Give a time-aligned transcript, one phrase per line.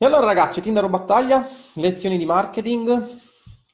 [0.00, 3.18] E allora ragazzi, Tinder Battaglia, lezioni di marketing.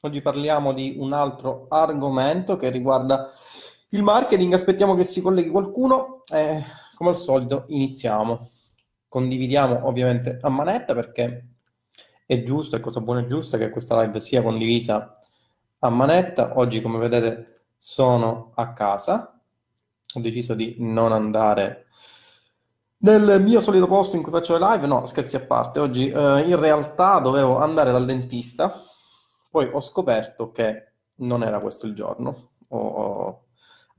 [0.01, 3.29] Oggi parliamo di un altro argomento che riguarda
[3.89, 4.51] il marketing.
[4.51, 6.63] Aspettiamo che si colleghi qualcuno e
[6.95, 8.49] come al solito iniziamo.
[9.07, 11.49] Condividiamo ovviamente a manetta perché
[12.25, 15.19] è giusto, è cosa buona e giusta che questa live sia condivisa
[15.77, 16.57] a manetta.
[16.57, 19.39] Oggi come vedete sono a casa.
[20.15, 21.85] Ho deciso di non andare
[22.97, 26.39] nel mio solito posto in cui faccio le live, no, scherzi a parte, oggi eh,
[26.41, 28.81] in realtà dovevo andare dal dentista,
[29.49, 33.45] poi ho scoperto che non era questo il giorno, ho,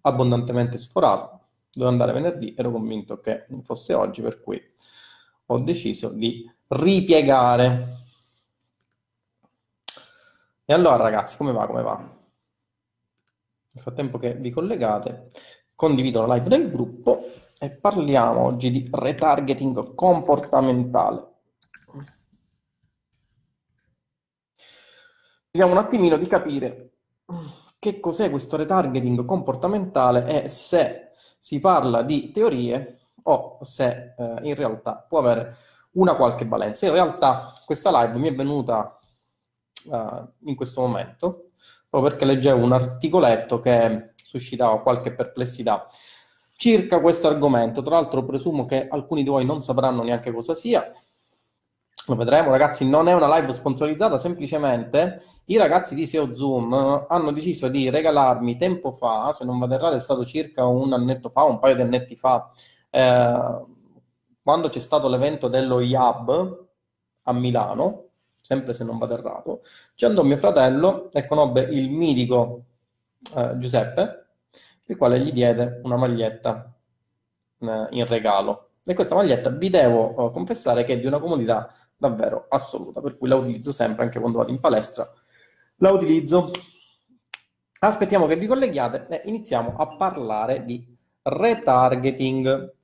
[0.01, 1.41] abbondantemente sforato,
[1.73, 4.61] dovevo andare venerdì, ero convinto che fosse oggi, per cui
[5.47, 7.95] ho deciso di ripiegare.
[10.65, 11.67] E allora ragazzi, come va?
[11.67, 11.97] Come va?
[11.97, 15.29] Nel frattempo che vi collegate,
[15.75, 21.35] condivido la live nel gruppo e parliamo oggi di retargeting comportamentale.
[25.51, 26.91] Vediamo un attimino di capire
[27.79, 34.55] che cos'è questo retargeting comportamentale e se si parla di teorie o se eh, in
[34.55, 35.57] realtà può avere
[35.93, 36.87] una qualche valenza.
[36.87, 38.99] In realtà questa live mi è venuta
[39.87, 41.51] uh, in questo momento
[41.89, 45.87] proprio perché leggevo un articoletto che suscitava qualche perplessità
[46.57, 47.83] circa questo argomento.
[47.83, 50.91] Tra l'altro presumo che alcuni di voi non sapranno neanche cosa sia.
[52.09, 57.33] Lo vedremo, ragazzi, non è una live sponsorizzata, semplicemente i ragazzi di SEO Zoom hanno
[57.33, 61.43] deciso di regalarmi tempo fa, se non vado errato è stato circa un annetto fa,
[61.43, 62.53] un paio di annetti fa,
[62.91, 63.61] eh,
[64.41, 66.67] quando c'è stato l'evento dello IAB
[67.23, 68.05] a Milano,
[68.41, 69.63] sempre se non vado errato,
[69.97, 72.63] ci andò mio fratello e conobbe il mitico
[73.35, 74.26] eh, Giuseppe,
[74.87, 76.73] il quale gli diede una maglietta
[77.61, 78.71] eh, in regalo.
[78.85, 83.17] E questa maglietta vi devo eh, confessare che è di una comodità davvero assoluta, per
[83.17, 85.11] cui la utilizzo sempre anche quando vado in palestra.
[85.77, 86.51] La utilizzo.
[87.79, 92.75] Aspettiamo che vi colleghiate e iniziamo a parlare di retargeting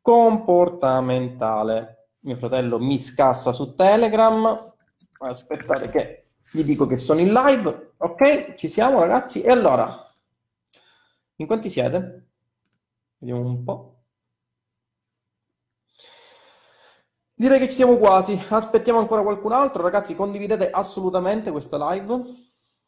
[0.00, 2.08] comportamentale.
[2.20, 4.72] Mio fratello mi scassa su Telegram.
[5.18, 7.92] Aspettate che vi dico che sono in live.
[7.98, 9.42] Ok, ci siamo ragazzi.
[9.42, 10.03] E allora,
[11.36, 12.28] in quanti siete?
[13.18, 14.02] Vediamo un po'.
[17.34, 18.40] Direi che ci siamo quasi.
[18.48, 19.82] Aspettiamo ancora qualcun altro.
[19.82, 22.22] Ragazzi, condividete assolutamente questa live.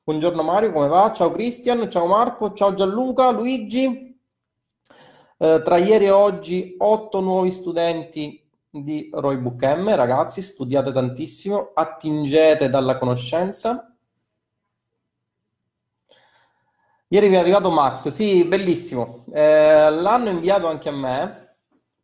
[0.05, 1.11] Buongiorno Mario, come va?
[1.13, 4.17] Ciao Cristian, ciao Marco, ciao Gianluca, Luigi.
[5.39, 9.93] Eh, tra ieri e oggi otto nuovi studenti di Roybook M.
[9.97, 13.96] Ragazzi, studiate tantissimo, attingete dalla conoscenza.
[17.09, 19.25] Ieri mi è arrivato Max, sì, bellissimo.
[19.33, 21.59] Eh, l'hanno inviato anche a me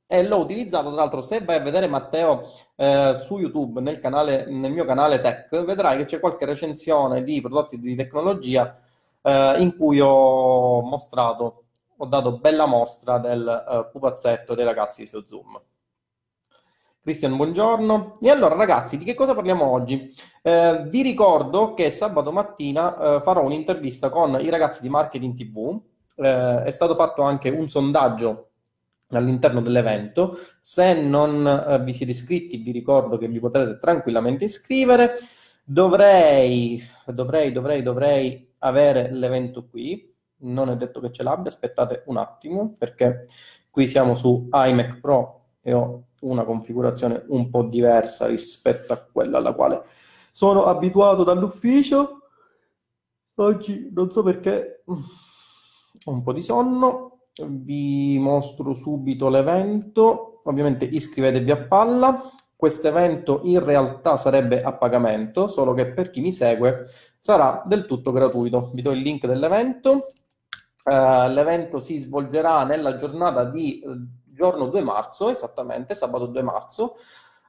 [0.06, 0.90] e l'ho utilizzato.
[0.90, 5.20] Tra l'altro, se vai a vedere Matteo eh, su YouTube, nel, canale, nel mio canale
[5.20, 8.78] Tech, vedrai che c'è qualche recensione di prodotti di tecnologia
[9.22, 11.64] eh, in cui ho mostrato,
[11.96, 15.60] ho dato bella mostra del eh, pupazzetto dei ragazzi di Zoom.
[17.02, 18.12] Cristian, buongiorno.
[18.20, 20.14] E allora ragazzi, di che cosa parliamo oggi?
[20.40, 25.80] Eh, vi ricordo che sabato mattina eh, farò un'intervista con i ragazzi di Marketing TV.
[26.14, 28.50] Eh, è stato fatto anche un sondaggio
[29.08, 30.38] all'interno dell'evento.
[30.60, 35.16] Se non eh, vi siete iscritti, vi ricordo che vi potete tranquillamente iscrivere.
[35.64, 40.08] Dovrei, dovrei, dovrei, dovrei avere l'evento qui.
[40.42, 43.26] Non è detto che ce l'abbia, aspettate un attimo perché
[43.70, 49.38] qui siamo su iMac Pro e ho una configurazione un po' diversa rispetto a quella
[49.38, 49.84] alla quale
[50.30, 52.18] sono abituato dall'ufficio.
[53.36, 60.40] Oggi non so perché ho un po' di sonno, vi mostro subito l'evento.
[60.44, 62.30] Ovviamente iscrivetevi a palla.
[62.56, 66.84] Questo evento in realtà sarebbe a pagamento, solo che per chi mi segue
[67.18, 68.70] sarà del tutto gratuito.
[68.72, 70.06] Vi do il link dell'evento.
[70.84, 73.82] Uh, l'evento si svolgerà nella giornata di
[74.42, 76.96] giorno 2 marzo, esattamente, sabato 2 marzo.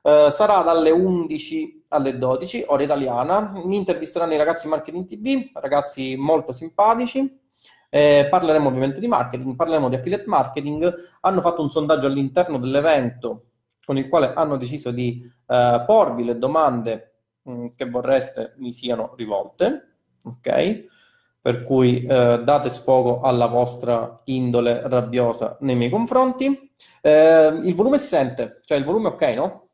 [0.03, 3.51] Eh, sarà dalle 11 alle 12, ora italiana.
[3.65, 7.41] Mi intervisteranno i ragazzi Marketing TV, ragazzi molto simpatici.
[7.89, 10.93] Eh, parleremo ovviamente di marketing, parleremo di affiliate marketing.
[11.21, 13.45] Hanno fatto un sondaggio all'interno dell'evento
[13.83, 18.71] con il quale hanno deciso di eh, porvi le domande mh, mm, che vorreste mi
[18.71, 19.95] siano rivolte.
[20.25, 20.91] Ok?
[21.43, 26.71] Per cui eh, date sfogo alla vostra indole rabbiosa nei miei confronti.
[27.01, 29.67] Eh, il volume si sente, cioè il volume è ok, no?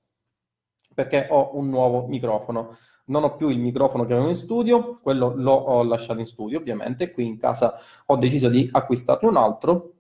[0.96, 2.76] Perché ho un nuovo microfono.
[3.06, 7.12] Non ho più il microfono che avevo in studio, quello l'ho lasciato in studio ovviamente,
[7.12, 7.76] qui in casa
[8.08, 9.92] ho deciso di acquistarne un altro,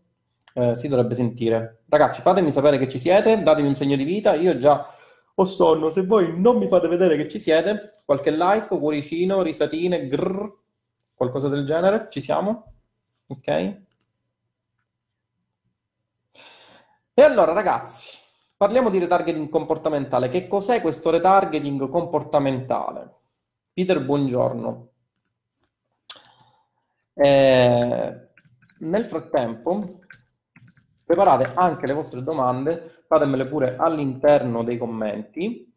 [0.55, 1.83] eh, si dovrebbe sentire.
[1.87, 4.87] Ragazzi, fatemi sapere che ci siete, datemi un segno di vita, io già
[5.35, 5.91] ho sonno.
[5.91, 10.51] Se voi non mi fate vedere che ci siete, qualche like, cuoricino, risatine, grrr,
[11.19, 12.75] qualcosa del genere, ci siamo?
[13.27, 13.47] Ok?
[17.13, 18.17] E allora ragazzi,
[18.55, 20.29] parliamo di retargeting comportamentale.
[20.29, 23.15] Che cos'è questo retargeting comportamentale?
[23.73, 24.91] Peter, buongiorno.
[27.15, 28.29] Eh,
[28.77, 29.99] nel frattempo,
[31.03, 35.68] preparate anche le vostre domande, fatemele pure all'interno dei commenti,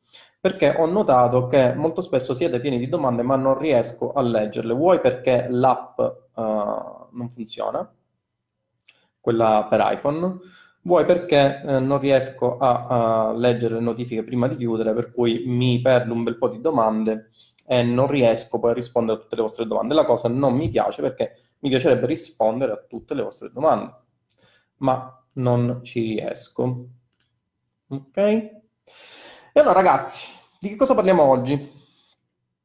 [0.43, 4.75] perché ho notato che molto spesso siete pieni di domande ma non riesco a leggerle.
[4.75, 7.89] Vuoi perché l'app uh, non funziona,
[9.21, 10.39] quella per iPhone,
[10.83, 12.87] vuoi perché eh, non riesco a,
[13.29, 16.61] a, leggere le notifiche prima di chiudere, per cui mi perdo un bel po' di
[16.61, 17.29] domande
[17.65, 19.95] e non riesco poi a rispondere a tutte le vostre domande.
[19.95, 23.95] La cosa non mi piace perché mi piacerebbe rispondere a tutte le vostre domande,
[24.79, 26.87] ma non ci riesco.
[27.87, 28.61] Ok?
[29.55, 31.53] E allora ragazzi, di che cosa parliamo oggi?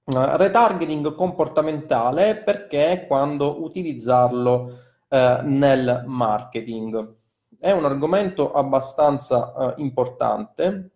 [0.05, 4.73] Uh, retargeting comportamentale perché quando utilizzarlo
[5.09, 7.15] uh, nel marketing.
[7.59, 10.91] È un argomento abbastanza uh, importante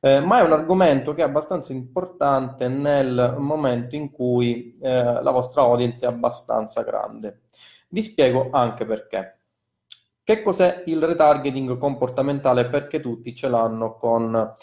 [0.00, 5.30] eh, ma è un argomento che è abbastanza importante nel momento in cui eh, la
[5.32, 7.42] vostra audience è abbastanza grande.
[7.88, 9.38] Vi spiego anche perché.
[10.22, 12.68] Che cos'è il retargeting comportamentale?
[12.68, 14.54] Perché tutti ce l'hanno con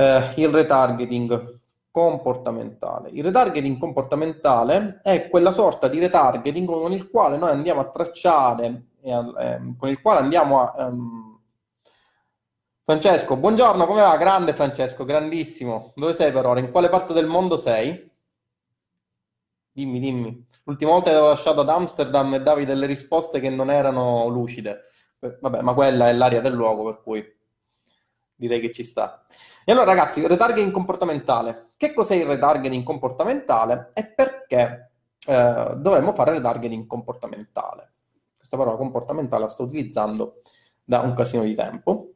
[0.00, 1.58] eh, il retargeting
[1.90, 3.10] comportamentale.
[3.10, 8.86] Il retargeting comportamentale è quella sorta di retargeting con il quale noi andiamo a tracciare,
[9.02, 10.86] eh, con il quale andiamo a...
[10.86, 11.28] Um,
[12.82, 14.16] Francesco, buongiorno, come va?
[14.16, 15.92] Grande Francesco, grandissimo.
[15.94, 16.58] Dove sei per ora?
[16.58, 18.10] In quale parte del mondo sei?
[19.70, 20.44] Dimmi, dimmi.
[20.64, 24.86] L'ultima volta che avevo lasciato ad Amsterdam e davi delle risposte che non erano lucide.
[25.20, 27.39] Vabbè, ma quella è l'aria del luogo, per cui
[28.40, 29.24] direi che ci sta.
[29.64, 31.72] E allora ragazzi, retargeting comportamentale.
[31.76, 34.92] Che cos'è il retargeting comportamentale e perché
[35.26, 37.92] eh, dovremmo fare retargeting comportamentale?
[38.36, 40.40] Questa parola comportamentale la sto utilizzando
[40.82, 42.14] da un casino di tempo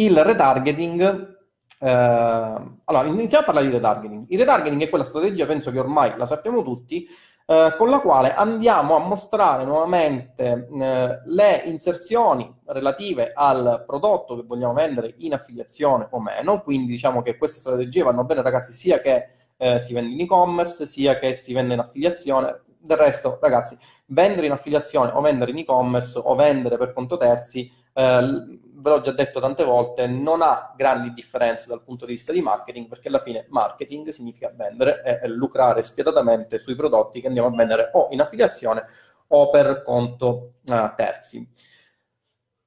[0.00, 1.38] il retargeting.
[1.78, 4.24] Eh, allora, iniziamo a parlare di retargeting.
[4.28, 7.06] Il retargeting è quella strategia, penso che ormai la sappiamo tutti,
[7.50, 14.44] eh, con la quale andiamo a mostrare nuovamente eh, le inserzioni relative al prodotto che
[14.46, 16.62] vogliamo vendere in affiliazione o meno.
[16.62, 20.86] Quindi diciamo che queste strategie vanno bene, ragazzi, sia che eh, si vende in e-commerce,
[20.86, 22.62] sia che si vende in affiliazione.
[22.82, 23.76] Del resto, ragazzi,
[24.06, 29.00] vendere in affiliazione o vendere in e-commerce o vendere per conto terzi eh, ve l'ho
[29.00, 33.08] già detto tante volte, non ha grandi differenze dal punto di vista di marketing, perché
[33.08, 38.08] alla fine marketing significa vendere e, lucrare spietatamente sui prodotti che andiamo a vendere o
[38.10, 38.84] in affiliazione
[39.28, 41.48] o per conto uh, terzi.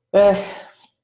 [0.09, 0.35] Eh,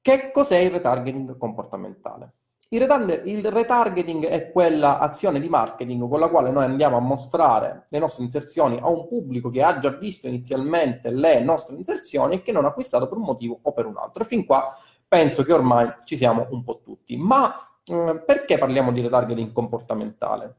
[0.00, 2.34] che cos'è il retargeting comportamentale?
[2.72, 7.00] Il, retar- il retargeting è quella azione di marketing con la quale noi andiamo a
[7.00, 12.36] mostrare le nostre inserzioni a un pubblico che ha già visto inizialmente le nostre inserzioni
[12.36, 14.22] e che non ha acquistato per un motivo o per un altro.
[14.22, 14.72] E fin qua
[15.08, 17.16] penso che ormai ci siamo un po' tutti.
[17.16, 17.52] Ma
[17.84, 20.54] eh, perché parliamo di retargeting comportamentale?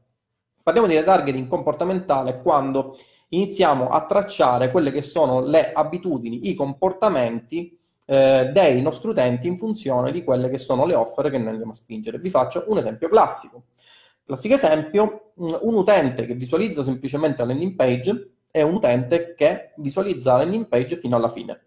[0.62, 2.94] Parliamo di retargeting comportamentale quando
[3.28, 7.74] iniziamo a tracciare quelle che sono le abitudini, i comportamenti
[8.12, 11.70] eh, dei nostri utenti in funzione di quelle che sono le offerte che noi andiamo
[11.70, 12.18] a spingere.
[12.18, 13.64] Vi faccio un esempio classico.
[14.22, 19.72] Classico esempio, mm, un utente che visualizza semplicemente la landing page è un utente che
[19.78, 21.58] visualizza la landing page fino alla fine.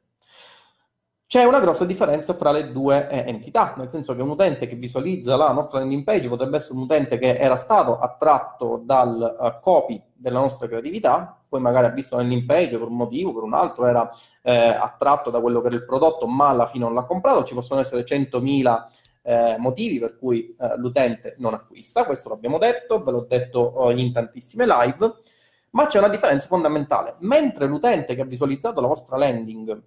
[1.28, 4.76] C'è una grossa differenza fra le due eh, entità, nel senso che un utente che
[4.76, 9.60] visualizza la nostra landing page potrebbe essere un utente che era stato attratto dal uh,
[9.60, 13.42] copy della nostra creatività, poi magari ha visto la landing page per un motivo, per
[13.42, 14.08] un altro, era
[14.44, 17.56] eh, attratto da quello che era il prodotto, ma alla fine non l'ha comprato, ci
[17.56, 18.84] possono essere 100.000
[19.24, 24.00] eh, motivi per cui eh, l'utente non acquista, questo l'abbiamo detto, ve l'ho detto eh,
[24.00, 25.12] in tantissime live,
[25.72, 27.16] ma c'è una differenza fondamentale.
[27.20, 29.82] Mentre l'utente che ha visualizzato la vostra landing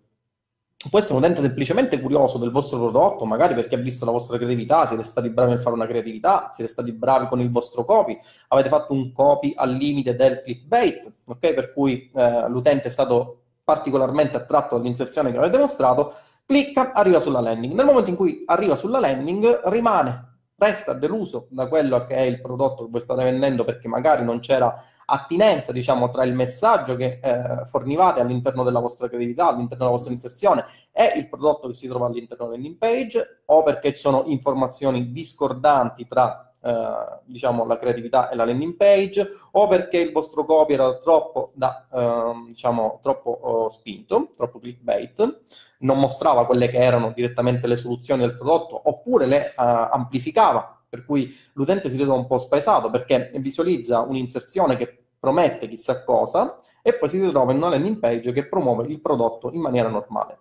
[0.89, 4.37] può essere un utente semplicemente curioso del vostro prodotto, magari perché ha visto la vostra
[4.37, 8.17] creatività, siete stati bravi nel fare una creatività, siete stati bravi con il vostro copy,
[8.49, 11.55] avete fatto un copy al limite del clickbait, ok?
[11.55, 16.15] Per cui eh, l'utente è stato particolarmente attratto dall'inserzione che avete mostrato,
[16.47, 17.75] clicca, arriva sulla landing.
[17.75, 22.41] Nel momento in cui arriva sulla landing, rimane, resta deluso da quello che è il
[22.41, 24.75] prodotto che voi state vendendo perché magari non c'era
[25.11, 30.13] attinenza, diciamo, tra il messaggio che eh, fornivate all'interno della vostra creatività, all'interno della vostra
[30.13, 34.23] inserzione e il prodotto che si trova all'interno della landing page, o perché ci sono
[34.27, 40.45] informazioni discordanti tra eh, diciamo la creatività e la landing page o perché il vostro
[40.45, 45.41] copy era troppo, da, eh, diciamo, troppo oh, spinto, troppo clickbait,
[45.79, 51.05] non mostrava quelle che erano direttamente le soluzioni del prodotto oppure le uh, amplificava per
[51.05, 56.95] cui l'utente si ritrova un po' spaesato perché visualizza un'inserzione che promette chissà cosa e
[56.95, 60.39] poi si ritrova in una landing page che promuove il prodotto in maniera normale.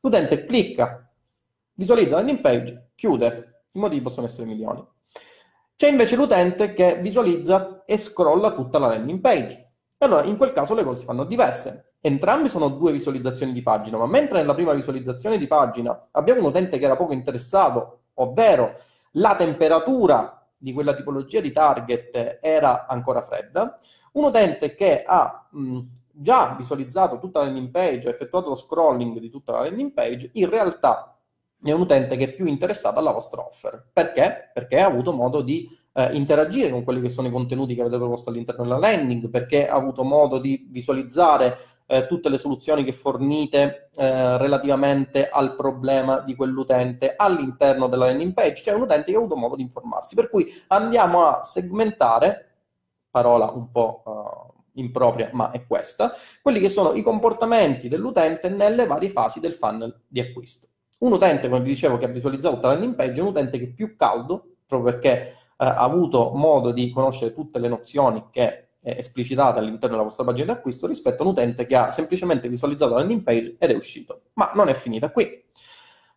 [0.00, 1.08] L'utente clicca,
[1.74, 4.84] visualizza la landing page, chiude, i motivi possono essere milioni.
[5.76, 9.72] C'è invece l'utente che visualizza e scrolla tutta la landing page.
[9.98, 11.94] Allora in quel caso le cose si fanno diverse.
[12.00, 16.46] Entrambi sono due visualizzazioni di pagina, ma mentre nella prima visualizzazione di pagina abbiamo un
[16.46, 18.78] utente che era poco interessato, ovvero
[19.16, 23.78] la temperatura di quella tipologia di target era ancora fredda,
[24.12, 25.80] un utente che ha mh,
[26.10, 30.30] già visualizzato tutta la landing page, ha effettuato lo scrolling di tutta la landing page,
[30.34, 31.18] in realtà
[31.60, 33.88] è un utente che è più interessato alla vostra offer.
[33.92, 34.50] Perché?
[34.52, 37.96] Perché ha avuto modo di eh, interagire con quelli che sono i contenuti che avete
[37.96, 42.92] proposto all'interno della landing, perché ha avuto modo di visualizzare eh, tutte le soluzioni che
[42.92, 49.16] fornite eh, relativamente al problema di quell'utente all'interno della landing page, cioè un utente che
[49.16, 50.14] ha avuto modo di informarsi.
[50.14, 52.42] Per cui andiamo a segmentare,
[53.10, 56.12] parola un po' uh, impropria, ma è questa,
[56.42, 60.68] quelli che sono i comportamenti dell'utente nelle varie fasi del funnel di acquisto.
[60.98, 63.64] Un utente, come vi dicevo, che ha visualizzato la landing page è un utente che
[63.64, 68.65] è più caldo, proprio perché eh, ha avuto modo di conoscere tutte le nozioni che
[68.96, 72.92] esplicitate all'interno della vostra pagina di acquisto rispetto a un utente che ha semplicemente visualizzato
[72.92, 74.22] la landing page ed è uscito.
[74.34, 75.44] Ma non è finita qui.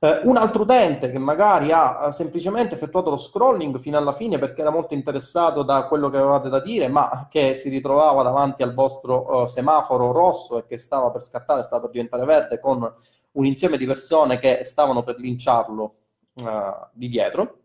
[0.02, 4.62] Eh, un altro utente che magari ha semplicemente effettuato lo scrolling fino alla fine perché
[4.62, 8.74] era molto interessato da quello che avevate da dire, ma che si ritrovava davanti al
[8.74, 12.94] vostro uh, semaforo rosso e che stava per scattare, stava per diventare verde con
[13.32, 15.96] un insieme di persone che stavano per linciarlo
[16.44, 17.64] uh, di dietro,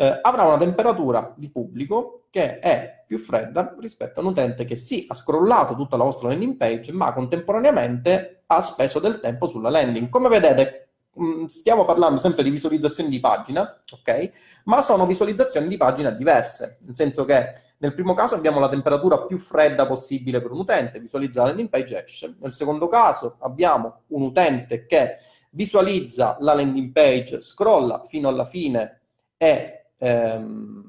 [0.00, 4.76] eh, avrà una temperatura di pubblico che è più fredda rispetto a un utente che
[4.76, 9.70] sì, ha scrollato tutta la vostra landing page, ma contemporaneamente ha speso del tempo sulla
[9.70, 10.08] landing.
[10.08, 10.90] Come vedete,
[11.20, 14.30] mm, stiamo parlando sempre di visualizzazioni di pagina, ok?
[14.64, 19.22] Ma sono visualizzazioni di pagina diverse, nel senso che nel primo caso abbiamo la temperatura
[19.22, 22.36] più fredda possibile per un utente, visualizza la landing page esce.
[22.38, 25.18] Nel secondo caso abbiamo un utente che
[25.50, 29.00] visualizza la landing page, scrolla fino alla fine
[29.36, 30.88] e ehm,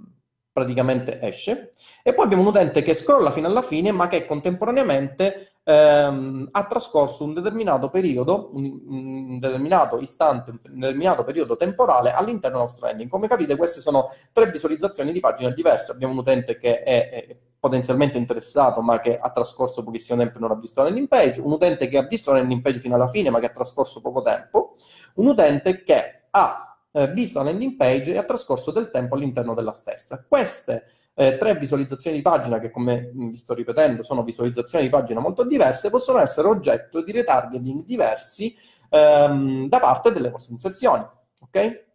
[0.51, 1.69] praticamente esce.
[2.03, 6.63] E poi abbiamo un utente che scrolla fino alla fine, ma che contemporaneamente ehm, ha
[6.65, 12.87] trascorso un determinato periodo, un, un, determinato istante, un determinato periodo temporale all'interno della nostra
[12.87, 13.09] landing.
[13.09, 15.91] Come capite, queste sono tre visualizzazioni di pagine diverse.
[15.91, 20.41] Abbiamo un utente che è, è potenzialmente interessato, ma che ha trascorso pochissimo tempo e
[20.41, 22.95] non ha visto la landing page, un utente che ha visto la landing page fino
[22.95, 24.75] alla fine, ma che ha trascorso poco tempo,
[25.15, 29.53] un utente che ha eh, visto la landing page e ha trascorso del tempo all'interno
[29.53, 30.25] della stessa.
[30.27, 30.85] Queste
[31.19, 35.43] eh, tre visualizzazioni di pagina, che come vi sto ripetendo sono visualizzazioni di pagina molto
[35.43, 38.55] diverse, possono essere oggetto di retargeting diversi
[38.89, 41.05] ehm, da parte delle vostre inserzioni.
[41.41, 41.87] Ok?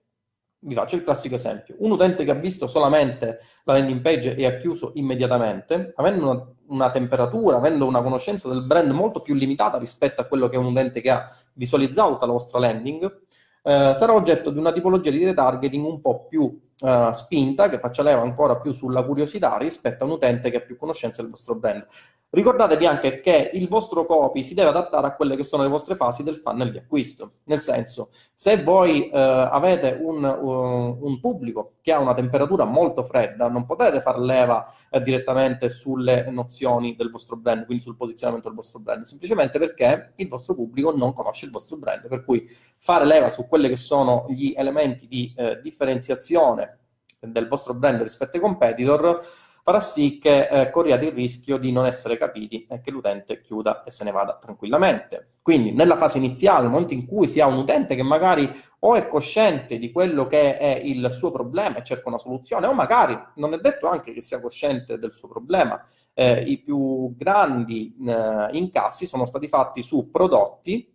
[0.67, 1.75] Vi faccio il classico esempio.
[1.79, 6.47] Un utente che ha visto solamente la landing page e ha chiuso immediatamente, avendo una,
[6.69, 10.59] una, temperatura, avendo una conoscenza del brand molto più limitata rispetto a quello che è
[10.59, 13.23] un utente che ha visualizzato la vostra landing,
[13.67, 16.43] eh, sarà oggetto di una tipologia di retargeting un po' più
[16.81, 20.61] uh, spinta, che faccia leva ancora più sulla curiosità rispetto a un utente che ha
[20.61, 21.87] più conoscenza del vostro brand.
[22.35, 25.95] Ricordatevi anche che il vostro copy si deve adattare a quelle che sono le vostre
[25.95, 27.35] fasi del funnel di acquisto.
[27.45, 33.05] Nel senso, se voi eh, avete un, uh, un, pubblico che ha una temperatura molto
[33.05, 38.49] fredda, non potete far leva eh, direttamente sulle nozioni del vostro brand, quindi sul posizionamento
[38.49, 42.09] del vostro brand, semplicemente perché il vostro pubblico non conosce il vostro brand.
[42.09, 42.45] Per cui
[42.79, 46.79] fare leva su quelli che sono gli elementi di eh, differenziazione
[47.21, 49.25] del vostro brand rispetto ai competitor
[49.65, 53.83] farà sì che eh, corriate il rischio di non essere capiti e che l'utente chiuda
[53.83, 55.31] e se ne vada tranquillamente.
[55.41, 58.47] Quindi nella fase iniziale, nel momento in cui si ha un utente che magari
[58.81, 62.75] o è cosciente di quello che è il suo problema e cerca una soluzione, o
[62.75, 67.97] magari non è detto anche che sia cosciente del suo problema, eh, i più grandi
[68.07, 70.94] eh, incassi sono stati fatti su prodotti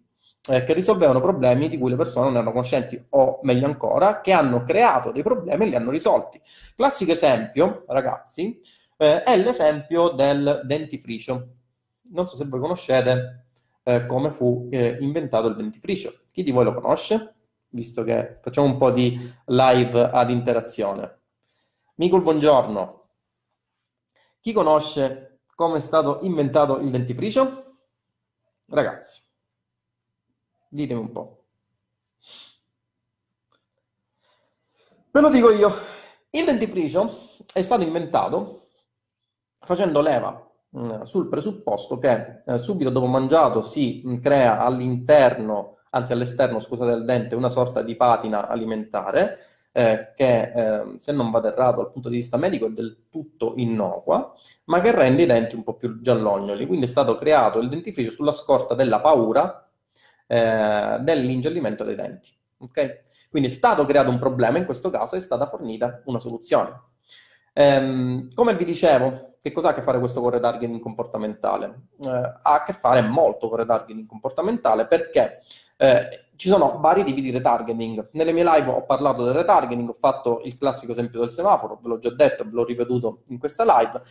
[0.50, 4.32] eh, che risolvevano problemi di cui le persone non erano coscienti, o meglio ancora, che
[4.32, 6.42] hanno creato dei problemi e li hanno risolti.
[6.76, 8.60] Classico esempio, ragazzi,
[8.98, 11.48] eh, è l'esempio del dentifricio.
[12.12, 13.46] Non so se voi conoscete
[13.84, 16.22] eh, come fu eh, inventato il dentifricio.
[16.32, 17.36] Chi di voi lo conosce?
[17.70, 21.20] Visto che facciamo un po' di live ad interazione.
[21.96, 22.98] Micol, buongiorno.
[24.42, 27.74] Chi conosce come è stato inventato il dentifricio?
[28.68, 29.28] Ragazzi.
[30.70, 31.44] Ditemi un po'.
[35.12, 35.72] Ve lo dico io.
[36.30, 38.68] Il dentifricio è stato inventato
[39.60, 44.60] facendo leva mh, mm, sul presupposto che eh, subito dopo mangiato si mh, mm, crea
[44.60, 49.40] all'interno, anzi all'esterno, scusate, del dente una sorta di patina alimentare
[49.72, 53.54] eh, che eh, se non vado errato dal punto di vista medico è del tutto
[53.58, 54.34] innocua,
[54.66, 56.66] ma che rende i denti un po' più giallognoli.
[56.68, 59.69] Quindi è stato creato il dentifricio sulla scorta della paura
[60.32, 62.32] eh, dell'ingiallimento dei denti.
[62.60, 63.02] Okay?
[63.32, 66.80] Quindi è stato creato un problema, in questo caso è stata fornita una soluzione.
[67.54, 71.88] Ehm, come vi dicevo, che cosa ha a che fare questo con retargeting comportamentale?
[72.04, 75.42] Eh, ha a che fare molto con retargeting comportamentale perché
[75.78, 78.10] eh, ci sono vari tipi di retargeting.
[78.14, 81.88] Nelle mie live ho parlato del retargeting, ho fatto il classico esempio del semaforo, ve
[81.90, 84.02] l'ho già detto, ve l'ho ripetuto in questa live.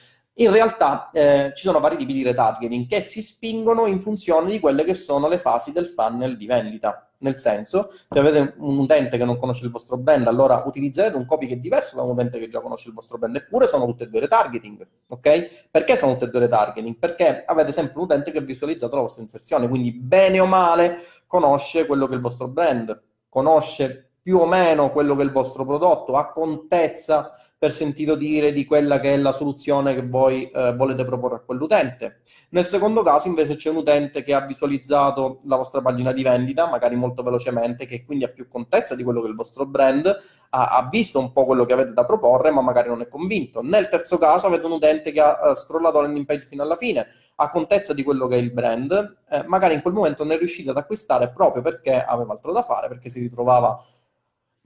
[0.41, 4.61] In realtà eh, ci sono vari tipi di retargeting che si spingono in funzione di
[4.61, 7.11] quelle che sono le fasi del funnel di vendita.
[7.21, 11.25] Nel senso, se avete un utente che non conosce il vostro brand, allora utilizzerete un
[11.25, 13.87] copy che è diverso da un utente che già conosce il vostro brand, eppure sono
[13.87, 15.69] tutte e due retargeting, ok?
[15.73, 16.97] Perché sono tutte e due retargeting?
[16.97, 20.99] Perché avete sempre un utente che ha visualizzato la vostra inserzione, quindi bene o male
[21.27, 25.33] conosce quello che è il vostro brand, conosce più o meno quello che è il
[25.33, 30.49] vostro prodotto, ha contezza per sentito dire di quella che è la soluzione che voi
[30.49, 32.21] eh, volete proporre a quell'utente.
[32.51, 36.69] Nel secondo caso invece c'è un utente che ha visualizzato la vostra pagina di vendita,
[36.69, 40.07] magari molto velocemente, che quindi ha più contezza di quello che è il vostro brand,
[40.51, 43.61] ha, ha visto un po' quello che avete da proporre, ma magari non è convinto.
[43.61, 46.77] Nel terzo caso avete un utente che ha uh, scrollato la landing page fino alla
[46.77, 50.33] fine, ha contezza di quello che è il brand, eh, magari in quel momento non
[50.33, 53.83] è riuscito ad acquistare proprio perché aveva altro da fare, perché si ritrovava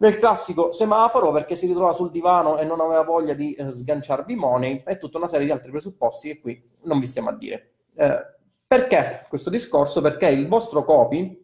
[0.02, 4.34] nel classico semaforo perché si ritrova sul divano e non aveva voglia di eh, sganciarvi
[4.34, 7.70] money e tutta una serie di altri presupposti che qui non vi stiamo a dire.
[7.94, 8.26] Eh,
[8.66, 10.00] perché questo discorso?
[10.00, 11.40] Perché il vostro copy,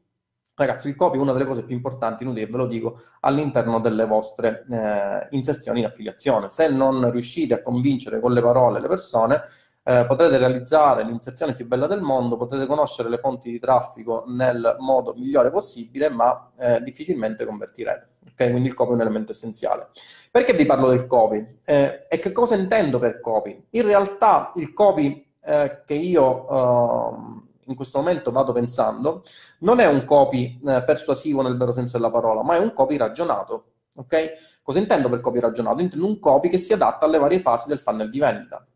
[0.57, 4.07] ragazzi, il copy è una delle cose più importanti, inutile, ve lo dico, all'interno delle
[4.07, 6.50] vostre eh, inserzioni in affiliazione.
[6.50, 9.43] Se non riuscite a convincere con le parole le persone,
[9.85, 14.77] eh, potrete realizzare l'inserzione più bella del mondo, potete conoscere le fonti di traffico nel
[14.81, 18.17] modo migliore possibile, ma eh, difficilmente convertirete.
[18.33, 18.51] Okay?
[18.51, 19.89] Quindi il copy è un elemento essenziale.
[20.31, 21.61] Perché vi parlo del copy?
[21.65, 23.67] Eh, e che cosa intendo per copy?
[23.71, 29.23] In realtà il copy eh, che io uh, in questo momento vado pensando
[29.61, 32.97] non è un copy eh, persuasivo nel vero senso della parola, ma è un copy
[32.97, 33.73] ragionato.
[33.95, 34.31] Okay?
[34.62, 35.81] Cosa intendo per copy ragionato?
[35.81, 38.67] Intendo un copy che si adatta alle varie fasi del funnel di vendita.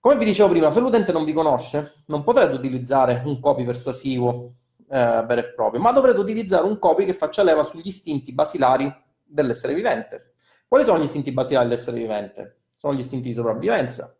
[0.00, 4.54] Come vi dicevo prima, se l'utente non vi conosce, non potrete utilizzare un copy persuasivo
[4.92, 8.94] eh, vero e proprio, ma dovrete utilizzare un copy che faccia leva sugli istinti basilari
[9.24, 10.34] dell'essere vivente.
[10.68, 12.64] Quali sono gli istinti basilari dell'essere vivente?
[12.76, 14.14] Sono gli istinti di sopravvivenza,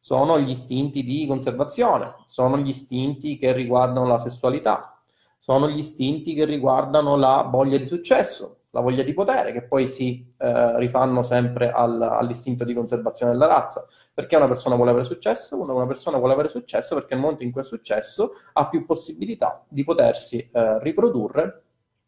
[0.00, 5.00] sono gli istinti di conservazione, sono gli istinti che riguardano la sessualità,
[5.38, 9.88] sono gli istinti che riguardano la voglia di successo, la voglia di potere, che poi
[9.88, 13.86] si eh, rifanno sempre al, all'istinto di conservazione della razza.
[14.12, 15.58] Perché una persona vuole avere successo?
[15.58, 19.64] Una persona vuole avere successo perché nel momento in cui ha successo ha più possibilità
[19.66, 21.62] di potersi eh, riprodurre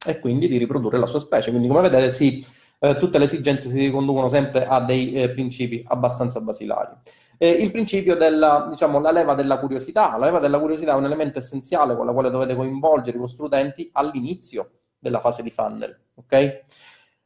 [0.07, 1.51] e quindi di riprodurre la sua specie.
[1.51, 2.45] Quindi, come vedete, sì,
[2.81, 6.93] eh, tutte le esigenze si riconducono sempre a dei eh, principi abbastanza basilari.
[7.39, 10.17] il principio della, diciamo, leva della curiosità.
[10.19, 13.45] La leva della curiosità è un elemento essenziale con la quale dovete coinvolgere i vostri
[13.47, 16.61] utenti all'inizio della fase di funnel, ok?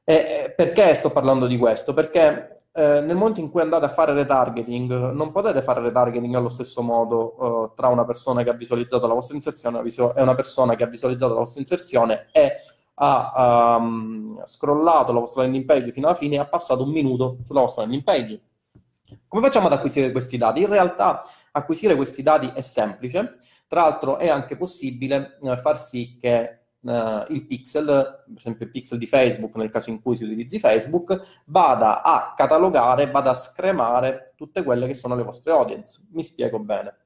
[0.05, 1.95] E, perché sto parlando di questo?
[1.95, 6.49] Perché eh, nel momento in cui andate a fare retargeting, non potete fare retargeting allo
[6.49, 10.75] stesso modo eh, tra una persona che ha visualizzato la vostra inserzione e una persona
[10.75, 12.55] che ha visualizzato la vostra inserzione e
[12.95, 17.39] ha um, scrollato la vostra landing page fino alla fine e ha passato un minuto
[17.43, 18.41] sulla vostra landing page.
[19.29, 20.61] Come facciamo ad acquisire questi dati?
[20.61, 26.17] In realtà acquisire questi dati è semplice, tra l'altro è anche possibile eh, far sì
[26.19, 30.25] che Uh, il pixel, per esempio il pixel di Facebook, nel caso in cui si
[30.25, 36.09] utilizzi Facebook, vada a catalogare, vada a scremare tutte quelle che sono le vostre audience.
[36.11, 36.97] Mi spiego bene.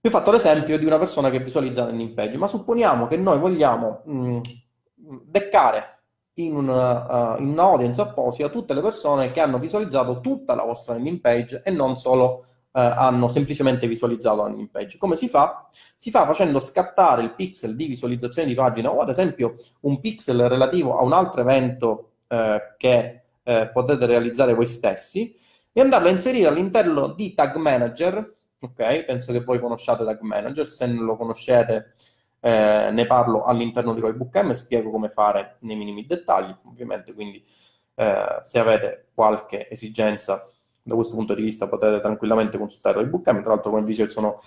[0.00, 3.16] Vi ho fatto l'esempio di una persona che visualizza la landing page, ma supponiamo che
[3.16, 4.40] noi vogliamo mh, mm,
[5.24, 5.96] beccare
[6.34, 10.94] in, una, uh, in un'audience apposita tutte le persone che hanno visualizzato tutta la vostra
[10.94, 14.98] landing page e non solo eh, hanno semplicemente visualizzato la landing page.
[14.98, 15.68] Come si fa?
[15.94, 20.48] Si fa facendo scattare il pixel di visualizzazione di pagina o ad esempio un pixel
[20.48, 25.34] relativo a un altro evento eh, che eh, potete realizzare voi stessi
[25.72, 28.34] e andarlo a inserire all'interno di Tag Manager.
[28.60, 31.94] Ok, penso che voi conosciate Tag Manager, se non lo conoscete
[32.40, 37.12] eh, ne parlo all'interno di Roybook M e spiego come fare nei minimi dettagli, ovviamente,
[37.12, 37.42] quindi
[37.94, 40.46] eh, se avete qualche esigenza
[40.86, 43.42] da questo punto di vista potete tranquillamente consultare il bootcamp.
[43.42, 44.40] Tra l'altro, come dice, sono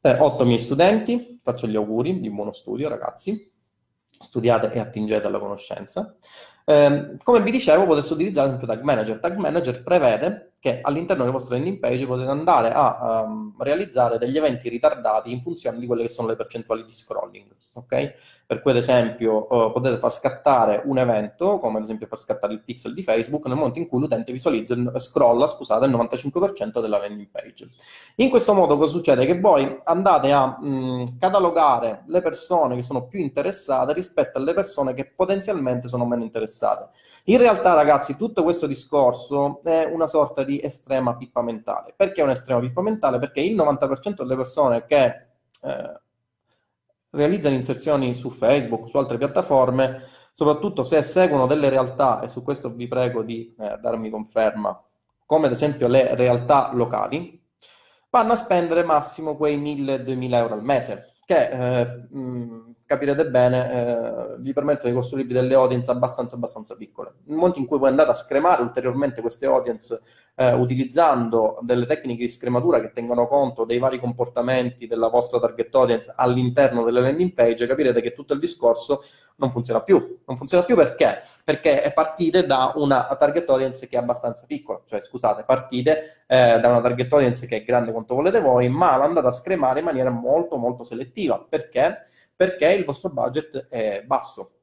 [0.00, 1.40] eh, otto miei studenti.
[1.42, 3.50] Faccio gli auguri di buono studio, ragazzi.
[4.18, 6.16] Studiate e attingete alla conoscenza.
[6.64, 9.18] Eh, come vi dicevo, potete utilizzare sempre Tag Manager.
[9.18, 14.36] Tag Manager prevede che all'interno delle vostre landing page potete andare a um, realizzare degli
[14.36, 17.50] eventi ritardati in funzione di quelle che sono le percentuali di scrolling.
[17.74, 18.12] Okay?
[18.52, 22.52] Per cui, ad esempio, uh, potete far scattare un evento, come ad esempio far scattare
[22.52, 26.98] il pixel di Facebook, nel momento in cui l'utente visualizza, scrolla, scusate, il 95% della
[26.98, 27.70] landing page.
[28.16, 29.24] In questo modo cosa succede?
[29.24, 34.92] Che voi andate a mh, catalogare le persone che sono più interessate rispetto alle persone
[34.92, 36.90] che potenzialmente sono meno interessate.
[37.24, 41.94] In realtà, ragazzi, tutto questo discorso è una sorta di estrema pippa mentale.
[41.96, 43.18] Perché è un'estrema pippa mentale?
[43.18, 45.04] Perché il 90% delle persone che
[45.62, 46.00] eh,
[47.12, 52.70] realizzano inserzioni su Facebook, su altre piattaforme, soprattutto se seguono delle realtà, e su questo
[52.70, 54.82] vi prego di eh, darmi conferma,
[55.26, 57.40] come ad esempio le realtà locali,
[58.10, 64.36] vanno a spendere massimo quei 1000-2000 euro al mese, che eh, mh, capirete bene, eh,
[64.38, 67.14] vi permettono di costruirvi delle audience abbastanza, abbastanza piccole.
[67.24, 70.00] Nel momento in cui voi andate a scremare ulteriormente queste audience
[70.34, 75.74] eh, utilizzando delle tecniche di scrematura che tengono conto dei vari comportamenti della vostra target
[75.74, 79.02] audience all'interno delle landing page, capirete che tutto il discorso
[79.36, 80.20] non funziona più.
[80.26, 81.22] Non funziona più perché?
[81.44, 86.68] Perché partite da una target audience che è abbastanza piccola, cioè scusate, partite eh, da
[86.68, 90.10] una target audience che è grande quanto volete voi, ma l'andate a scremare in maniera
[90.10, 91.44] molto molto selettiva.
[91.48, 92.02] Perché?
[92.42, 94.61] perché il vostro budget è basso.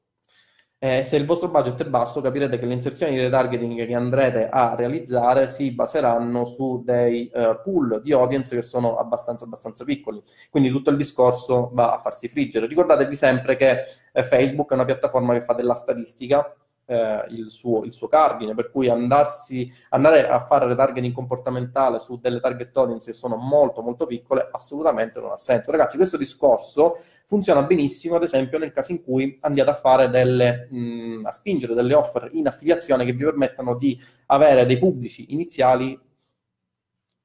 [0.82, 4.48] Eh, se il vostro budget è basso, capirete che le inserzioni di retargeting che andrete
[4.48, 10.22] a realizzare si baseranno su dei uh, pool di audience che sono abbastanza, abbastanza piccoli.
[10.50, 12.66] Quindi tutto il discorso va a farsi friggere.
[12.66, 16.50] Ricordatevi sempre che eh, Facebook è una piattaforma che fa della statistica
[16.90, 22.18] eh, il, suo, il, suo, cardine, per cui andarsi, andare a fare retargeting comportamentale su
[22.18, 25.70] delle target audience che sono molto molto piccole assolutamente non ha senso.
[25.70, 30.66] Ragazzi, questo discorso funziona benissimo, ad esempio, nel caso in cui andiate a fare delle,
[30.68, 35.96] mh, a spingere delle offer in affiliazione che vi permettano di avere dei pubblici iniziali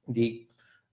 [0.04, 0.45] di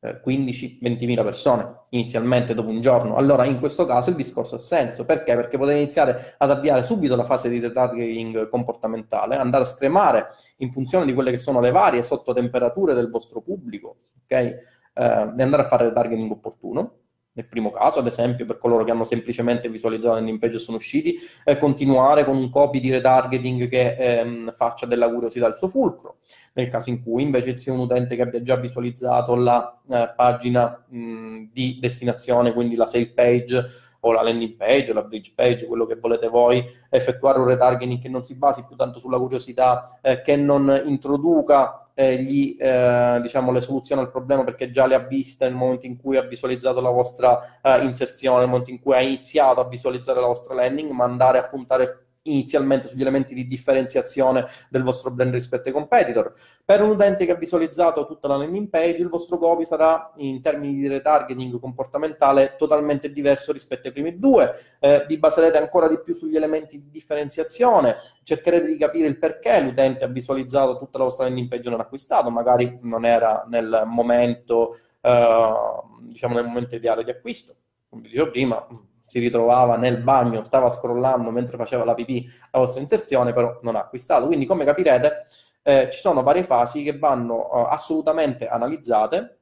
[0.02, 3.16] 15-20 mila persone inizialmente dopo un giorno.
[3.16, 5.04] Allora in questo caso il discorso ha senso.
[5.04, 5.34] Perché?
[5.34, 10.72] Perché potete iniziare ad avviare subito la fase di retargeting comportamentale, andare a scremare in
[10.72, 14.30] funzione di quelle che sono le varie sottotemperature del vostro pubblico, ok?
[14.30, 14.56] Eh,
[14.94, 17.01] e andare a fare retargeting opportuno
[17.34, 20.76] nel primo caso, ad esempio, per coloro che hanno semplicemente visualizzato landing page e sono
[20.76, 25.68] usciti, eh, continuare con un copy di retargeting che ehm, faccia della curiosità il suo
[25.68, 26.18] fulcro.
[26.54, 30.84] Nel caso in cui invece sia un utente che abbia già visualizzato la eh, pagina
[30.86, 33.64] mh, di destinazione, quindi la sale page
[34.04, 38.00] o la landing page o la bridge page, quello che volete voi, effettuare un retargeting
[38.00, 43.18] che non si basi più tanto sulla curiosità, eh, che non introduca eh, gli, eh,
[43.20, 46.22] diciamo, le soluzioni al problema perché già le ha viste nel momento in cui ha
[46.22, 50.54] visualizzato la vostra eh, inserzione, nel momento in cui ha iniziato a visualizzare la vostra
[50.54, 55.74] landing, ma andare a puntare inizialmente sugli elementi di differenziazione del vostro brand rispetto ai
[55.74, 56.32] competitor.
[56.64, 60.40] Per un utente che ha visualizzato tutta la landing page, il vostro copy sarà in
[60.40, 64.50] termini di retargeting comportamentale totalmente diverso rispetto ai primi due.
[64.78, 69.60] Eh, vi baserete ancora di più sugli elementi di differenziazione, cercherete di capire il perché
[69.60, 73.44] l'utente ha visualizzato tutta la vostra landing page e non ha acquistato, magari non era
[73.48, 75.54] nel momento, eh,
[76.02, 77.56] diciamo nel momento ideale di acquisto.
[77.88, 78.66] Come vi dicevo prima,
[79.12, 83.76] si ritrovava nel bagno, stava scrollando mentre faceva la pipì la vostra inserzione, però non
[83.76, 84.24] ha acquistato.
[84.24, 85.26] Quindi, come capirete,
[85.62, 89.40] eh, ci sono varie fasi che vanno eh, assolutamente analizzate,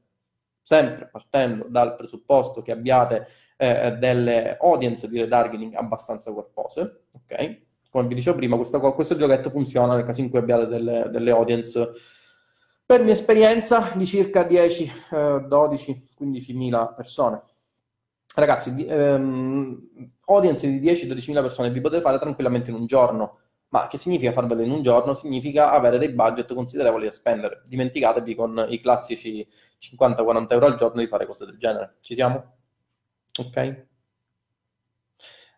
[0.61, 7.61] sempre partendo dal presupposto che abbiate eh, delle audience di retargeting abbastanza corpose, ok?
[7.91, 11.31] Come vi dicevo prima, questo, questo giochetto funziona nel caso in cui abbiate delle, delle
[11.31, 11.91] audience,
[12.85, 14.93] per mia esperienza, di circa 10,
[15.47, 17.43] 12, 15 mila persone
[18.35, 23.39] Ragazzi, di, ehm, audience di 10-12 mila persone vi potete fare tranquillamente in un giorno.
[23.71, 25.15] Ma che significa farvelo in un giorno?
[25.15, 27.63] Significa avere dei budget considerevoli da spendere.
[27.67, 29.47] Dimenticatevi con i classici
[29.79, 31.97] 50-40 euro al giorno di fare cose del genere.
[32.01, 32.57] Ci siamo?
[33.39, 33.87] Ok?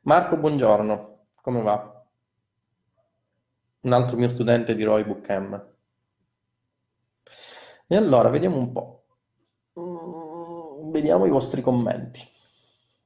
[0.02, 1.26] Marco, buongiorno.
[1.40, 2.04] Come va?
[3.82, 5.70] Un altro mio studente di Roy Bookcam.
[7.87, 9.04] E allora, vediamo un po'.
[9.78, 12.32] Mm, vediamo i vostri commenti.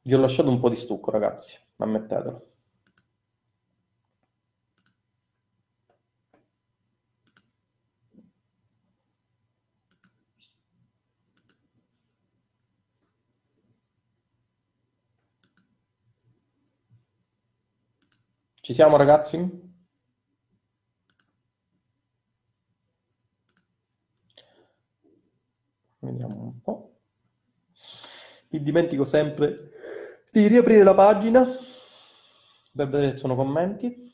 [0.07, 2.47] Vi ho lasciato un po' di stucco, ragazzi, ammettetelo.
[18.61, 19.37] Ci siamo, ragazzi?
[25.99, 26.95] Vediamo un po'.
[28.51, 29.76] Mi dimentico sempre
[30.41, 31.45] di riaprire la pagina
[32.75, 34.13] per vedere se sono commenti.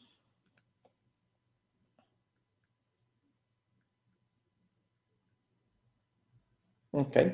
[6.90, 7.30] Ok.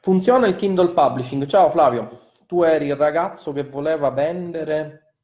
[0.00, 1.44] Funziona il Kindle Publishing.
[1.44, 5.16] Ciao Flavio, tu eri il ragazzo che voleva vendere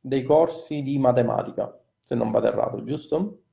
[0.00, 3.43] dei corsi di matematica, se non vado errato, giusto?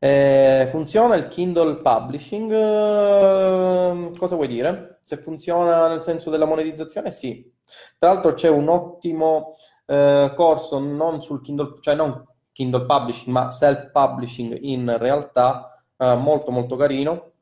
[0.00, 2.52] Eh, funziona il Kindle Publishing?
[2.52, 4.98] Eh, cosa vuoi dire?
[5.00, 7.52] Se funziona nel senso della monetizzazione, sì.
[7.98, 9.56] Tra l'altro c'è un ottimo
[9.86, 16.50] eh, corso non sul Kindle, cioè non Kindle Publishing, ma self-publishing in realtà, eh, molto
[16.52, 17.32] molto carino,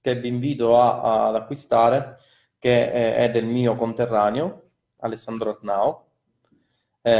[0.00, 2.16] che vi invito a, a, ad acquistare,
[2.58, 6.07] che è, è, del mio conterraneo, Alessandro Arnao,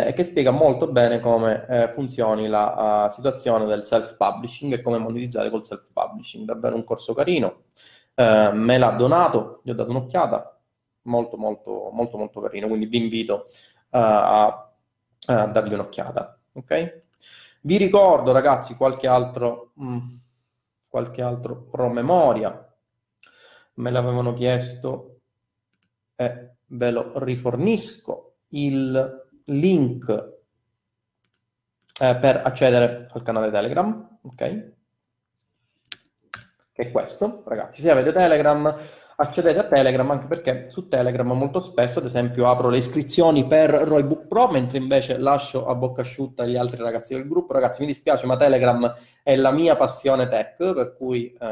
[0.07, 4.99] e che spiega molto bene come eh, funzioni la uh, situazione del self-publishing e come
[4.99, 6.45] monetizzare col self-publishing.
[6.45, 7.65] Davvero un corso carino.
[8.15, 10.61] Eh, me l'ha donato, gli ho dato un'occhiata,
[11.03, 13.47] molto molto molto molto carino, quindi vi invito
[13.91, 14.73] a,
[15.27, 16.41] a, dargli un'occhiata.
[16.55, 16.99] Ok?
[17.61, 19.99] Vi ricordo ragazzi qualche altro, mh, mm,
[20.89, 22.69] qualche altro promemoria,
[23.75, 25.21] me l'avevano chiesto
[26.17, 30.37] e ve lo rifornisco, il link
[32.01, 34.77] eh, per accedere al canale Telegram, ok?
[36.73, 37.81] Che è questo, ragazzi.
[37.81, 38.73] Se avete Telegram,
[39.17, 43.71] accedete a Telegram anche perché su Telegram molto spesso, ad esempio, apro le iscrizioni per
[43.71, 47.53] Roybook Pro, mentre invece lascio a bocca asciutta gli altri ragazzi del gruppo.
[47.53, 51.47] Ragazzi, mi dispiace, ma Telegram è la mia passione tech, per cui eh,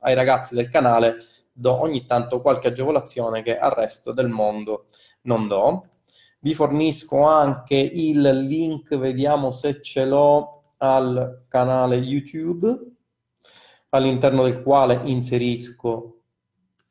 [0.00, 1.16] ai ragazzi del canale
[1.50, 4.86] do ogni tanto qualche agevolazione che al resto del mondo
[5.22, 5.86] non do.
[6.44, 12.68] Vi fornisco anche il link, vediamo se ce l'ho, al canale YouTube,
[13.88, 16.24] all'interno del quale inserisco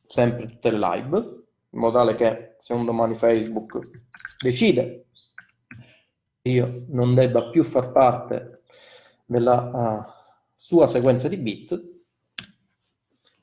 [0.07, 1.17] sempre tutte le live,
[1.69, 3.91] in modo tale che se un domani Facebook
[4.39, 5.05] decide
[6.41, 8.63] io non debba più far parte
[9.23, 10.03] della uh,
[10.55, 12.01] sua sequenza di bit,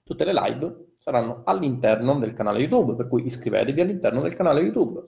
[0.02, 5.06] tutte le live saranno all'interno del canale YouTube, per cui iscrivetevi all'interno del canale YouTube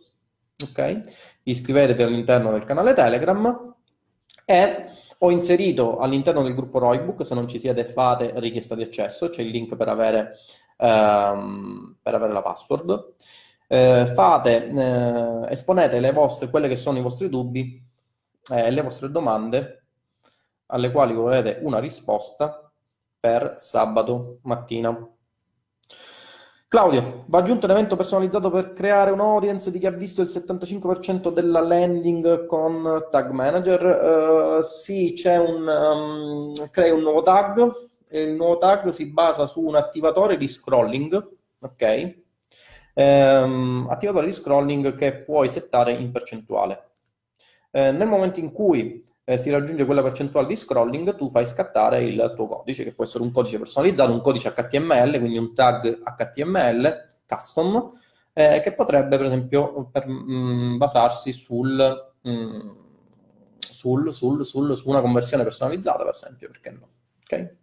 [0.65, 1.01] ok?
[1.45, 3.75] Iscrivetevi all'interno del canale Telegram
[4.45, 4.87] e
[5.19, 9.43] ho inserito all'interno del gruppo Roybook, se non ci siete fate richiesta di accesso, c'è
[9.43, 10.37] il link per avere,
[10.77, 13.15] ehm, per avere la password.
[13.69, 17.81] Eh, fate, eh, esponete le vostre, quelle che sono i vostri dubbi
[18.51, 19.85] e eh, le vostre domande
[20.67, 22.71] alle quali volete una risposta
[23.19, 25.09] per sabato mattina.
[26.73, 30.29] Claudio, va aggiunto un evento personalizzato per creare un audience di chi ha visto il
[30.29, 34.57] 75% della landing con Tag Manager?
[34.57, 35.69] Uh, sì, c'è un...
[35.69, 40.49] Um, crei un nuovo tag e il nuovo tag si basa su un attivatore di
[40.49, 41.29] scrolling,
[41.61, 42.17] ok?
[42.95, 46.93] Um, attivatore di scrolling che puoi settare in percentuale.
[47.71, 52.03] Uh, nel momento in cui eh, si raggiunge quella percentuale di scrolling, tu fai scattare
[52.03, 56.03] il tuo codice, che può essere un codice personalizzato, un codice HTML, quindi un tag
[56.03, 57.91] HTML custom,
[58.33, 62.71] eh, che potrebbe per esempio per, mh, mm, basarsi sul, mh, mm,
[63.71, 66.89] sul, sul, su una conversione personalizzata, per esempio, perché no?
[67.23, 67.57] Okay?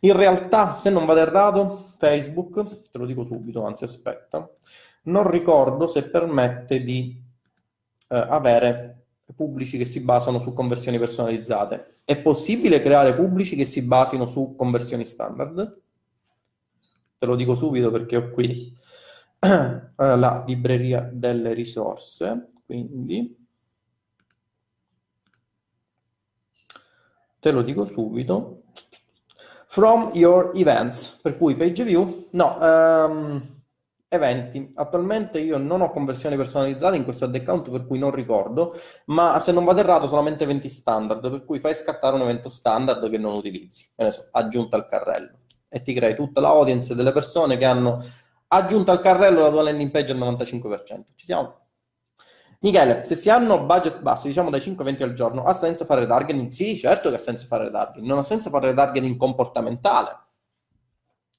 [0.00, 4.50] In realtà, se non vado errato, Facebook, te lo dico subito, anzi aspetta,
[5.04, 7.22] non ricordo se permette di
[8.08, 9.01] eh, avere
[9.34, 11.96] pubblici che si basano su conversioni personalizzate.
[12.04, 15.80] È possibile creare pubblici che si basino su conversioni standard?
[17.18, 18.76] Te lo dico subito perché ho qui
[19.38, 23.36] la libreria delle risorse, quindi
[27.38, 28.62] te lo dico subito.
[29.66, 33.61] From your events, per cui page view, no, um,
[34.12, 34.72] eventi.
[34.74, 38.74] Attualmente io non ho conversioni personalizzate in questo ad account per cui non ricordo,
[39.06, 43.08] ma se non vado errato solamente eventi standard, per cui fai scattare un evento standard
[43.08, 47.12] che non utilizzi, che ne so, aggiunta al carrello e ti crei tutta l'audience delle
[47.12, 48.04] persone che hanno
[48.48, 51.04] aggiunto al carrello la tua landing page al 95%.
[51.14, 51.60] Ci siamo?
[52.60, 56.50] Michele, se si hanno budget bassi, diciamo dai 5-20 al giorno, ha senso fare retargeting?
[56.50, 58.06] Sì, certo che ha senso fare retargeting.
[58.06, 60.16] Non ha senso fare retargeting comportamentale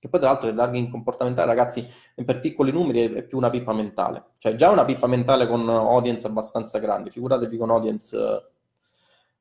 [0.03, 1.87] che poi tra l'altro il targeting comportamentale, ragazzi,
[2.25, 4.31] per piccoli numeri è più una pippa mentale.
[4.37, 8.51] Cioè già una pippa mentale con audience abbastanza grandi, figuratevi con audience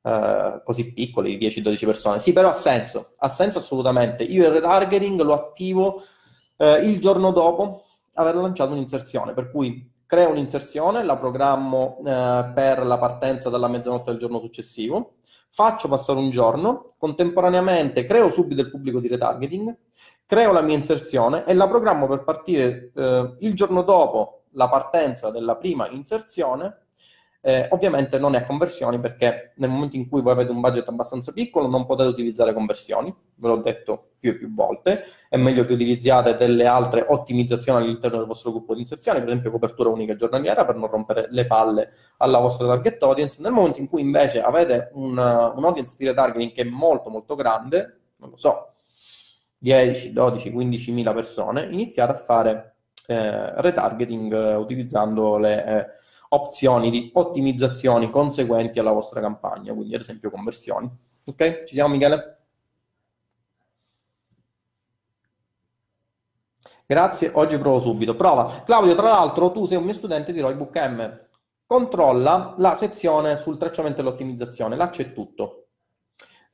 [0.01, 2.19] eh, così piccoli, 10-12 persone.
[2.19, 4.23] Sì, però ha senso, ha senso assolutamente.
[4.23, 6.01] Io il retargeting lo attivo
[6.55, 12.85] eh, il giorno dopo aver lanciato un'inserzione, per cui creo un'inserzione, la programmo eh, per
[12.85, 15.15] la partenza dalla mezzanotte del giorno successivo,
[15.49, 19.77] faccio passare un giorno, contemporaneamente creo subito il pubblico di retargeting,
[20.25, 25.29] creo la mia inserzione e la programmo per partire eh, il giorno dopo la partenza
[25.29, 26.77] della prima inserzione.
[27.45, 30.87] Eh, ovviamente non è a conversioni perché nel momento in cui voi avete un budget
[30.87, 35.03] abbastanza piccolo non potete utilizzare conversioni, ve l'ho detto più e più volte.
[35.27, 39.51] È meglio che utilizziate delle altre ottimizzazioni all'interno del vostro gruppo di inserzione, per esempio
[39.51, 43.41] copertura unica giornaliera per non rompere le palle alla vostra target audience.
[43.41, 47.35] Nel momento in cui invece avete un, un audience di retargeting che è molto molto
[47.35, 48.72] grande, non lo so,
[49.63, 52.75] 10, 12, 15 mila persone, iniziate a fare
[53.07, 55.85] eh, retargeting eh, utilizzando le eh,
[56.29, 60.91] opzioni di ottimizzazioni conseguenti alla vostra campagna, quindi ad esempio conversioni.
[61.27, 61.63] Ok?
[61.63, 62.39] Ci siamo Michele?
[66.85, 68.15] Grazie, oggi provo subito.
[68.17, 68.63] Prova.
[68.65, 71.27] Claudio, tra l'altro tu sei un mio studente di Roybook M.
[71.65, 75.62] Controlla la sezione sul tracciamento e l'ottimizzazione, là c'è tutto.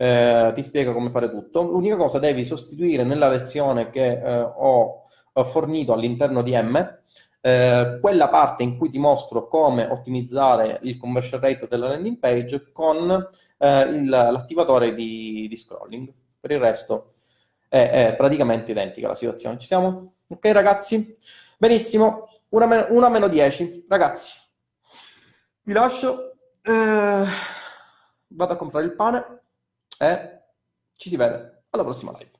[0.01, 1.62] Eh, ti spiega come fare tutto.
[1.62, 5.03] L'unica cosa devi sostituire nella lezione che eh, ho,
[5.43, 6.97] fornito all'interno di M
[7.41, 12.71] eh, quella parte in cui ti mostro come ottimizzare il conversion rate della landing page
[12.71, 16.13] con eh, il, l'attivatore di, di, scrolling.
[16.39, 17.15] Per il resto
[17.67, 19.57] è, è, praticamente identica la situazione.
[19.57, 20.13] Ci siamo?
[20.27, 21.13] Ok ragazzi?
[21.57, 23.85] Benissimo, una meno, una meno 10.
[23.89, 24.39] Ragazzi,
[25.63, 27.23] vi lascio, eh,
[28.27, 29.38] vado a comprare il pane
[29.99, 30.39] e
[30.93, 32.38] ci si vede alla prossima live.